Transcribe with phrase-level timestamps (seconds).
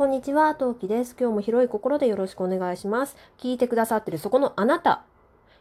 [0.00, 1.14] こんにちは、トウキです。
[1.20, 3.18] 今日も広い心でよろしくお願いします。
[3.38, 5.04] 聞いてくださってるそこのあなた。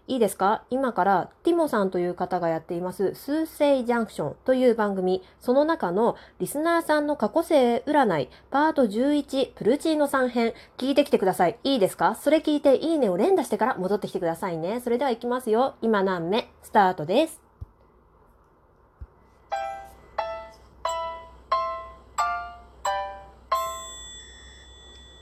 [0.08, 0.63] いいですか？
[0.69, 11.58] 今からティモさんという方がやっています、数星ジャンクションという番組、その中のリスナーさんの過去性占い、パート11、プルチーノさん編、聞いてきてください。
[11.65, 12.15] いいですか？
[12.15, 14.79] それ聞いていいねを連打してから戻ってきてくださいね。
[14.79, 15.76] それでは行きますよ。
[15.81, 16.49] 今何目？
[16.63, 17.48] スタートです。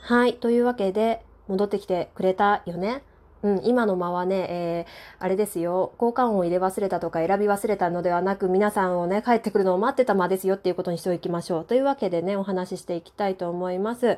[0.07, 0.35] はい。
[0.35, 3.03] というわけで、戻ってきてくれたよね。
[3.43, 11.65] うん、今の間はね、えー、あれですよ、交換音を入れ忘れたとか選び忘れたのではなく、皆さんをね、帰ってくるのを待ってた間ですよっていうことにしておきましょう。
[11.65, 14.17] というわけでね、お話ししていきたいと思います。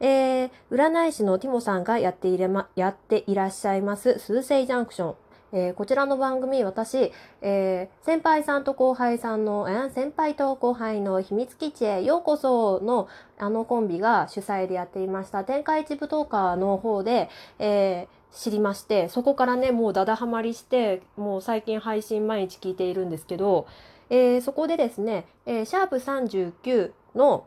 [0.00, 5.14] えー、占い師のティモさんがやっていれま、やっていらっしゃいます、数星ジャンクション。
[5.52, 17.28] えーこちらの番組、私、えー先輩さんと後輩さんの、えー先輩と後輩の秘密基地へようこそのあのコンビが主催でやっていました天下一武闘家の方で、
[17.58, 23.66] え知りまして、そこからね、もうダダハマりして、もう最近配信毎日聞いているんですけど、
[24.08, 27.44] えそこでですね、えシャープ39の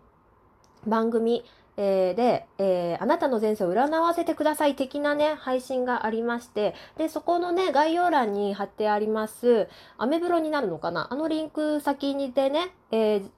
[0.86, 1.46] 番組、
[1.78, 11.08] えーで、えーあなたの前世を占わせてください的なね、配信がありまして、で、そこのね、概要欄に貼ってあります、アメブロになるのかな？
[11.12, 13.30] あのリンク先にでね、えー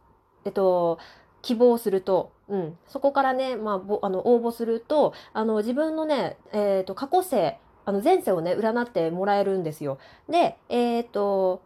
[0.44, 1.00] えっと、
[1.42, 9.98] 希望すると、うん、そこからね、まあ、あの応募すると、あの、自分のね、えっと、過去世、あの、前世をね、占ってもらえるんですよ。
[10.30, 11.62] で、えっと、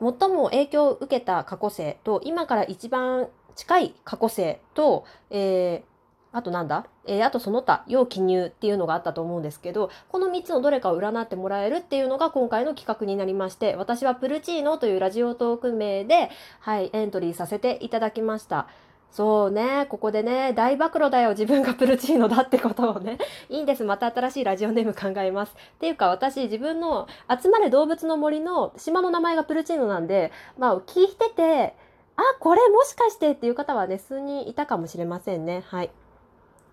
[0.00, 5.90] 最も影響を受けた過去世と、今から一番近い過去世と、えー
[6.32, 6.86] あとなんだ？
[7.06, 18.68] えーあとその他、要記入っていうのがあったと思うんですけど、この3つのどれかを占ってもらえるっていうのが今回の企画になりまして、私はプルチーノというラジオトーク名で、はい、エントリーさせていただきました。
[19.10, 23.18] そうね、ここでね、大暴露だよ、自分がプルチーノだってことをね。
[23.50, 25.52] いいんです、また新しいラジオネーム考えます。
[25.52, 31.74] っていうか、私、自分の集まれ動物の森の島の名前がプルチーノなんで、まあ、聞いてて、
[32.14, 35.64] あ、これもしかしてっていう方はね、数人いたかもしれませんね。
[35.66, 35.90] はい。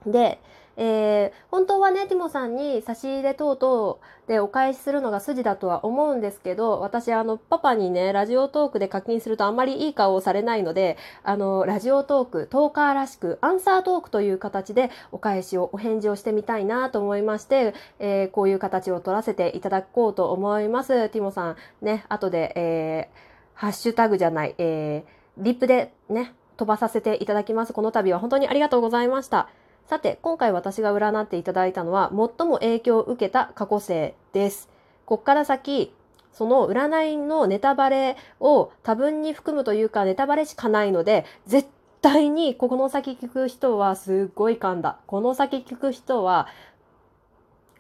[0.05, 0.39] で、
[0.77, 3.97] えー本当はね、ティモさんに差し入れ等々
[4.27, 21.09] でお返しするのが筋だとは思うんですけど、私、あの、パパにね、ラジオトークで課金するとあんまりいい顔をされないので、あの、ラジオトーク、トーカーらしく、アンサートークという形でお返しを、お返事をしてみたいなと思いまして、えーこういう形を取らせていただこうと思います。
[21.09, 27.73] ティモさん、ね、後で、えーハッシュタグじゃない、えーリップでね、飛ばさせていただきます。
[27.73, 29.49] この度は本当にありがとうございました。
[29.87, 34.69] さて、今回私が占っていただいたのは、最も影響を受けた過去世です。
[35.05, 35.93] こっから先、
[36.33, 41.69] その占いのネタバレを多分に含むというか、ネタバレしかないので、絶
[42.01, 44.97] 対にこの先聞く人はすっごい噛んだ。
[45.07, 46.49] この先聞く人は、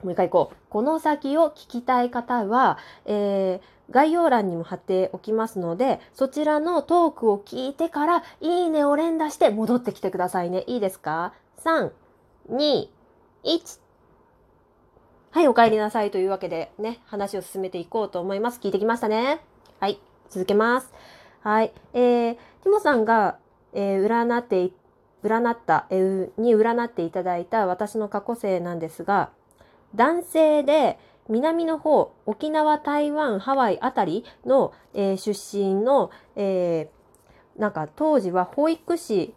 [0.01, 0.57] もう一回行こう。
[0.69, 10.65] この先を聞きたい方は、えー概要欄にも貼っておきますので、そちらのトークを聞いてから、いいねを連打して戻ってきてくださいね。
[10.67, 11.31] いいですか？
[11.63, 11.91] ?3、
[12.49, 12.87] 2、
[13.43, 13.79] 1。
[15.31, 18.59] はい、お帰りなさいというわけでね、話を進めていこうと思います。
[18.59, 19.39] 聞いてきましたね。
[19.79, 20.93] はい、続けます。
[21.41, 23.37] はい、えー、ティモさんが、
[23.73, 24.71] えー占って、
[25.23, 29.29] 占った、えーに占っていただいた私の過去生なんですが、
[29.95, 30.97] 男性で
[31.29, 39.33] 南の方、沖縄、台湾、ハワイあたりの、えー出身の、えーなんか当時は保育士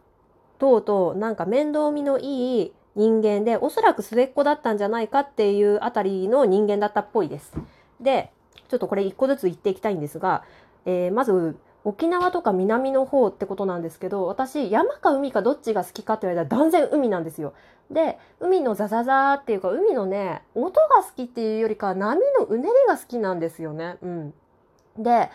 [0.60, 7.52] 等々なんか面倒見のいい人間で、おそらく末っ子だったんじゃないかっていうあたりの人間だったっぽいです。
[8.00, 8.30] で、
[8.68, 10.44] ちょっとこれ一個ずつ言っていきたいんですが、
[10.86, 17.54] えーまず沖縄とか南の方ってことなんですけど、私山か海かどっちが好きかって言われたら断然海なんですよ。
[17.90, 23.96] で、海のザザザーっていうか、海のね、音が好きっていうよりか波のうねりが好きなんですよね。
[24.02, 24.34] うん。
[24.98, 25.30] で、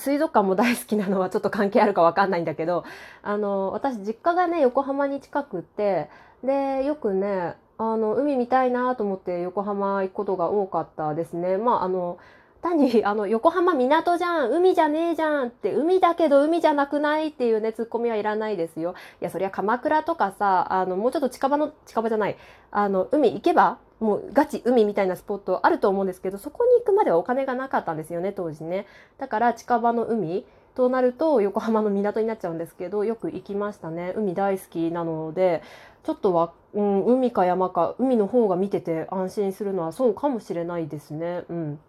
[0.00, 2.84] 水族館も大好きなのはちょっと関係あるかわかんないんだけど、
[3.22, 6.08] あの、私実家がね、横浜に近くて、
[6.42, 11.58] で、よくね、あの、海見たいなと思って横浜行くことが多かったですね。
[11.58, 12.18] まあ、あの、
[12.62, 18.94] 単に、あの、横浜港じゃん海じゃねえじゃんって、海だけど海じゃなくないっていうね、ツッコミはいらないですよ。
[19.20, 22.36] いや、そりゃ鎌倉とかさ、あの、もうちょっと近場の、近場じゃない、
[22.70, 28.86] あの、海行けば、もうガチ海みたいなスポットあると思うんですけど、そこに行くまではお金がなかったんですよね、当時ね。
[29.18, 30.44] だから近場の海
[30.74, 34.14] となると横浜の港になっちゃうんですけど、よく行きましたね。
[34.16, 35.62] 海大好きなので、
[36.02, 41.44] ちょっとは、うん、海か山か、海の方が見てて安心するのはそうかもしれないですね。
[41.50, 41.80] うん。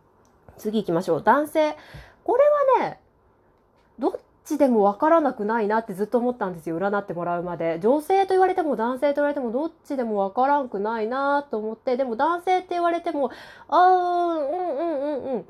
[0.58, 1.24] 次行きましょう。
[1.24, 1.76] 男性。
[2.24, 2.44] これ
[2.80, 3.00] はね、
[4.52, 6.78] ちでもわからなくないなってずっと思ったんですよ。
[6.78, 7.80] 占ってもらうまで。
[7.80, 11.98] 女性と言われても男性と言われてもどっちでもわからんくないなと思って。
[11.98, 13.32] でも男性って言われても
[13.68, 13.82] あー
[14.40, 15.46] うんうんうんうん。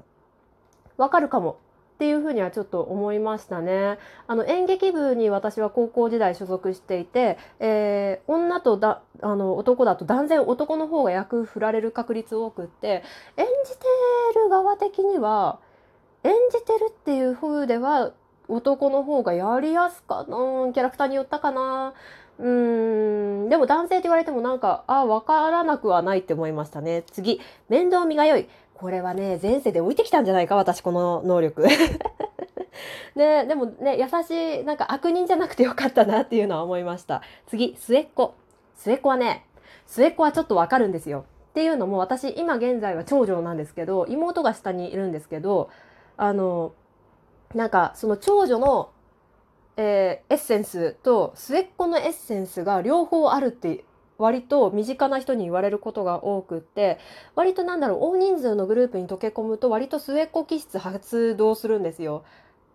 [0.97, 1.57] わかるかも
[1.95, 3.97] っていうふうにはちょっと思いましたね。
[4.27, 13.03] あの演劇部に私は高校時代所属していて、えー、女とだあの男だと断然男の方が役振られる確率多くって
[13.37, 13.85] 演じて
[14.35, 15.59] る側的には
[16.23, 18.11] 演じてるっていう風では
[18.51, 20.27] 男の方がやりやすかな。
[20.73, 21.93] キャラクターによったかな。
[22.39, 23.49] うーん。
[23.49, 27.03] でも男性って言われてもなんかあ分からなくはないって思いましたね。
[27.11, 27.39] 次。
[27.69, 28.47] 面倒見が良い。
[28.73, 31.65] これはね前世で置いてきたんじゃないか私この能力。
[33.15, 37.21] ねでもね優しいなんか悪人じゃなくてよかったなっていうのは思いました。
[37.47, 37.75] 次。
[37.77, 38.33] 末っ子。
[38.75, 39.45] 末っ子はね
[39.85, 41.25] 末っ子はちょっとわかるんですよ。
[41.51, 45.69] っていうのも私今現在は長女なんですけど妹が下にいるんですけど
[46.15, 46.73] あの
[47.55, 48.91] なんかその長女の、
[49.77, 53.85] えー、エッセンスと末っ子のエッセンスが両方あるって
[54.17, 56.99] 割と身近な人に言われることが多くって
[57.35, 62.23] 割となんだろう大人数のグループに溶け込むと割と末っ子気質発動するんですよ。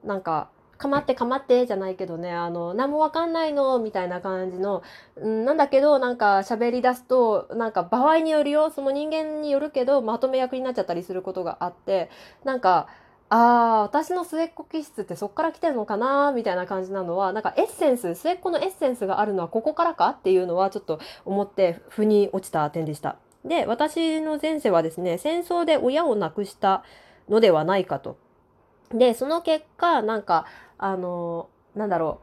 [0.05, 4.83] なんかかまってかまってじゃないけどねあの何もわかんないのみたいな感じの、
[5.17, 12.11] うん、なんだけどなんか喋り出すとなんか場合によるよその人間によるけどまとめ役になっちゃったりすることがあって
[12.45, 12.89] なんか
[13.29, 23.17] ああ、私の末っ子気質ってそっから来てるのかなみたいな感じなのは、なんかエッセンス、末っ子のエッセンスがあるのはここからかっていうのはちょっと思って腑に落ちた点でした。
[23.45, 26.85] で、私の前世はですね、戦争で親を亡くした
[27.29, 28.17] のではないかと。
[28.93, 30.47] で、その結果、なんか、
[30.79, 32.21] あの、なんだろ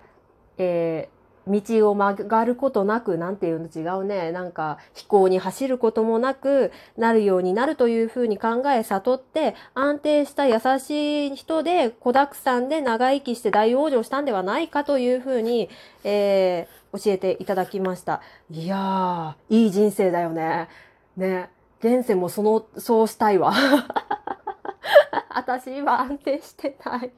[0.57, 4.31] う、えー道を曲がることなく、なんていうの違うね。
[4.31, 15.69] なんか、飛行に走ることもなくなるようになるというふうに考え、悟って、安定した優しい人で、子沢山で長生きして大往生したんではないかというふうに、
[16.04, 18.22] えー、教えていただきました。
[18.50, 20.69] いやー、いい人生だよね。
[21.18, 21.50] ね。
[21.80, 23.54] 現世もその、そうしたいわ。
[25.30, 27.12] 私は安定してない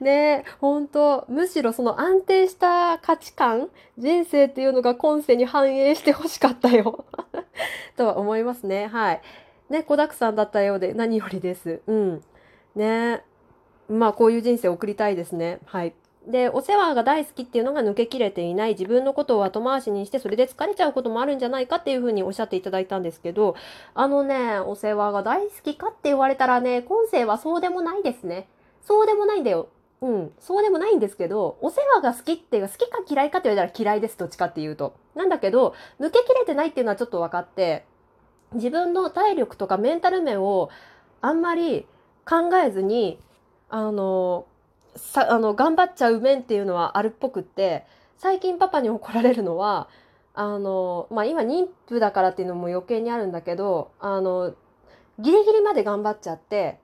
[0.00, 3.68] ね本当むしろその安定した価値観
[3.98, 7.04] 人生っていうのが今世に反映してほしかったよ。
[7.96, 8.86] とは思いますね。
[8.86, 9.20] はい。
[9.70, 11.80] ね子だくさんだったようで何よりです。
[11.86, 12.22] うん。
[12.74, 13.22] ね。
[13.88, 15.58] まあこういう人生を送りたいですね。
[15.66, 15.94] はい。
[16.26, 23.56] で、お世話が大好きっていうのが抜けきれていない自分のことを後回しにしてそれで疲れちゃうこともあるんじゃないかっていうふうにおっしゃっていただいたんですけど、
[23.94, 28.46] あのね、お世話が大好きかって言われたらね、今世はそうでもないですね。
[28.82, 29.68] そうでもないんだよ。
[30.00, 34.94] うん、そうでもないんですけど、お世話が好きっていうか、好きか嫌いかって言われたら嫌いです、どっちかっていうと。
[35.14, 37.84] なんだけど、抜けきれてないっていうのはちょっと分かって、
[38.52, 40.70] 自分の体力とかメンタル面を
[41.20, 41.86] あんまり
[42.28, 43.20] 考えずに、
[43.70, 44.46] あの、
[44.96, 47.86] さあの頑張っちゃう面っていうのはあるっぽくって
[48.18, 49.88] 最近パパに怒られるのは
[50.34, 54.54] あの、まあ、今妊婦だからっていうのも余計にあるんだけどあの
[55.18, 56.78] ギリギリまで頑張っちゃって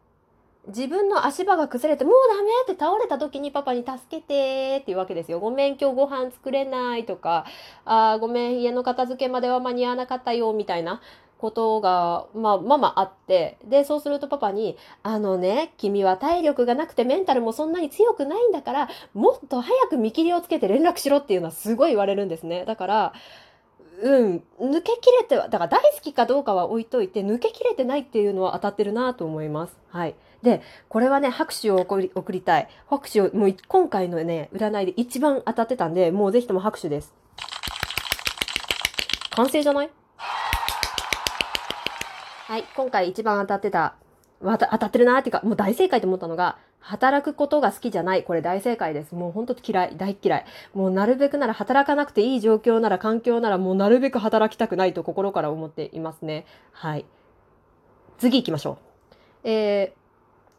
[0.68, 5.40] 自分の足場が崩れてもうダメって倒れた時にパパに助けてっていうわけですよ。
[5.40, 7.46] ごめん今日ご飯作れないとか
[7.84, 11.00] あごめん家の片付けまでは間に合わなかったよみたいな
[11.38, 22.64] ことが、まあ、まあまああって、で、そうするとパパに、あのね、君は体力がなくてメンタルもそんなに強くないんだから、もっと早く見切りをつけて連絡しろっていうのはすごい言われるんですね。
[22.64, 23.12] だから、
[24.00, 29.76] うん、抜けきれては、だから大好きかどうかは置いといて、抜けきれてないっていうのは当たってるなと思います。
[29.88, 30.14] はい。
[30.42, 32.68] で、これはね、拍手を送り送りたい。
[32.88, 37.12] 拍手を、もう今回のね、占いで一番当たってたんで、もうぜひとも拍手です。
[39.30, 39.90] 完成じゃない？
[42.46, 43.96] はい、今回一番当たってた、
[44.40, 48.22] 当たってるなっていうか、もう大正解と思ったのが、働くことが好きじゃない。
[48.22, 49.14] これ大正解です。
[49.14, 49.96] もうほんと嫌い。
[49.96, 50.44] 大嫌い。
[50.74, 56.46] もうなるべくなら働かなくていい状況なら環境ならもうなるべく働きたくないと心から思っていますね。
[56.72, 57.04] はい。
[58.18, 58.78] 次行きましょ
[59.44, 59.48] う。
[59.48, 59.92] え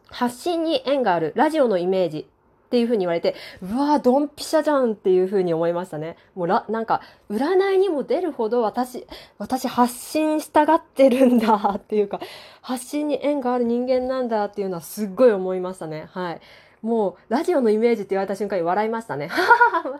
[0.09, 2.27] ー、発信に縁があるラジオのイメージ。
[2.69, 3.33] っていうふうに言われて、
[3.63, 6.17] うわ、ドンピシャじゃんっていうふうに思いましたね。
[6.35, 9.07] もうら、なんか、占いにも出るほど私、
[9.39, 12.19] 私発信したがってるんだっていうか、
[12.61, 16.07] 発信に縁がある人間なんだっていうのはすっごい思いましたね。
[16.11, 16.41] はい。
[16.83, 19.31] もう、ラジオのイメージって言われた瞬間に笑いましたね。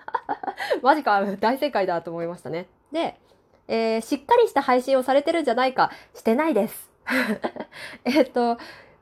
[0.84, 2.68] マジか、大正解だと思いましたね。
[2.92, 3.20] で、
[3.68, 6.90] えー、しっかりした配信をされてるんじゃないか、してないです。
[8.06, 8.60] えっと、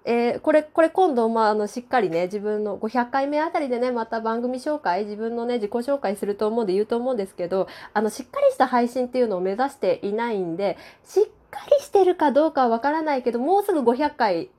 [0.09, 14.49] えー、これ、これ今度、まあ、あの、しっかりね、自分の500回目あたりでね、また番組紹介、自分のね、自己紹介すると思うんで言うと思うんですけど、あの、しっかりした配信っていうのを目指していないんで、しっかりしてるかどうかはわからないけど、もうすぐ500回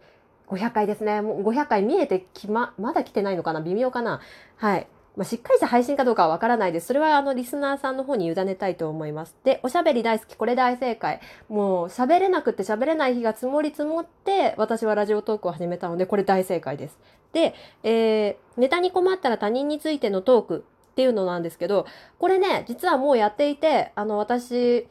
[0.48, 1.20] 500回ですね。
[1.20, 3.60] もう500回見えてきま、まだ来てないのかな？
[3.60, 4.20] 微妙かな？
[4.56, 4.86] はい。
[5.18, 6.86] まあ、しっかりした配信かどうかはわからないです。
[6.86, 9.34] それはあのリスナーさんの方に委ねたいと思います。
[9.42, 11.20] で、おしゃべり大好き、これ大正解。
[11.48, 16.98] もう喋れなくて喋れない日が積もり積もって、私はラジオトークを始めたので、これ大正解です。
[17.32, 21.86] で、えー、ネタに困ったら他人についてのトークっていうのなんですけど、
[22.20, 24.86] これね、実はもうやっていて、あの、私、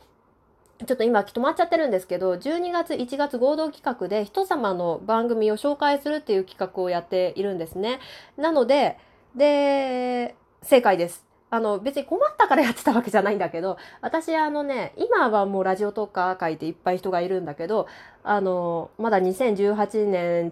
[0.86, 8.02] ちょっと今止まっちゃってるんですけど、12月1月合同企画で人様の番組を紹介するっていう企画をやっているんですね。
[8.36, 8.98] なので、
[9.38, 11.26] で、正解です。
[11.50, 17.88] あの、別に困ったからやってたわけじゃないんだけど、私あのね、今はもうラジオとか書いていっぱい人がいるんだけど、
[18.24, 20.52] あの、まだ2018年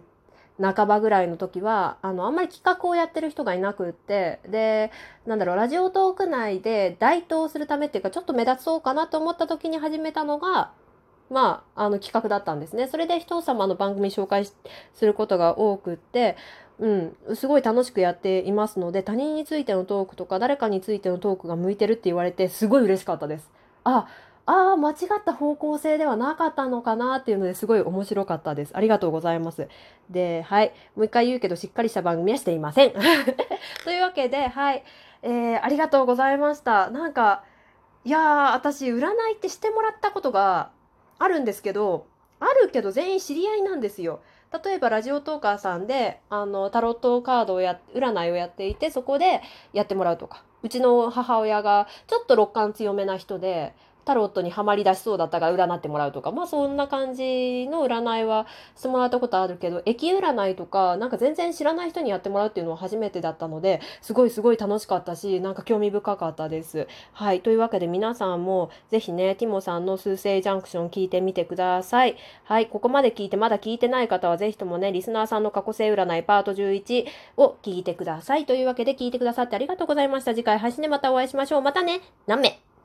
[0.61, 4.91] 半ばぐらいの時は、あの、あんまり企画をやってる人がいなくって、で、
[5.25, 10.71] なんだろう、ラジオトーク内で代表するためっていうか、ちょっと目立つそうかなと思った時に始めたのが、
[11.29, 12.87] まあ、あの企画だったんですね。
[12.87, 14.53] それで人様の番組紹介す
[15.05, 16.37] ることが多くって、
[16.79, 23.49] うん、すごい楽しくやっていますので、他人についてのトークとか、誰かについてのトークが向いてるって言われて、すごい嬉しかったです。
[23.83, 24.07] あ、
[24.45, 28.71] あ、間違った方向性ではなかったのかなっていうのですごい面白かったです。
[28.75, 29.67] ありがとうございます。
[30.09, 30.73] で、はい。
[30.95, 32.91] もう一回言うけど、しっかりした番組はしていません。
[33.83, 34.83] というわけで、はい。
[35.23, 36.89] えー、ありがとうございました。
[36.89, 37.43] なんか、
[38.03, 40.69] いやー、私、占いってしてもらったことが
[41.17, 42.05] あるんですけど、
[42.39, 44.19] あるけど全員知り合いなんですよ。
[44.63, 49.41] 例えばラジオトーカーさんであのタロットカードをや占いをやっていてそこで
[49.73, 50.43] やってもらうとか。
[50.63, 53.75] うちの母親がちょっと六感強めな人で
[54.05, 66.87] タロットにはまり出しそうだったから占ってもらうとか、まあそんな感じの占いはしてもらったことあるけど、駅占いとか、なんか全然知らない人にやってもらうっていうのは初めてだったので、すごいすごい楽しかったし、なんか興味深かったです。
[67.13, 67.41] はい。
[67.41, 72.15] というわけで皆さんもぜひね、ティモさんの数星ジャンクション聞いてみてください。
[72.43, 72.67] はい。
[72.67, 77.05] ここまで聞いてまだ聞いてない方はぜひともね、リスナーさんの過去性占いパート11
[77.37, 78.45] を聞いてください。
[78.45, 80.33] というわけで聞いてくださってありがとうございました。
[80.33, 81.61] 次回配信でまたお会いしましょう。
[81.61, 82.01] またね。
[82.27, 82.64] なめ。